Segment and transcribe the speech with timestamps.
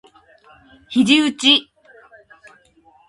[0.89, 1.69] 肘うち